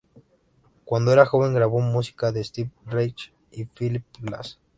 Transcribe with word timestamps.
Cuando 0.83 1.13
era 1.13 1.27
joven, 1.27 1.53
grabó 1.53 1.79
música 1.79 2.31
de 2.31 2.43
Steve 2.43 2.71
Reich 2.87 3.33
y 3.51 3.65
Philip 3.65 4.03
Glass. 4.19 4.57